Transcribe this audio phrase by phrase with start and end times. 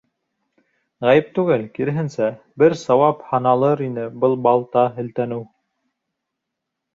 [1.07, 2.29] Ғәйеп түгел, киреһенсә,
[2.63, 5.47] бер сауап һаналыр ине был балта һелтәнеү.